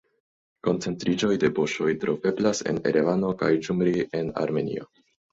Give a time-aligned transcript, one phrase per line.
[0.67, 4.89] Koncentriĝoj de boŝoj troveblas en Erevano kaj Gjumri en Armenio.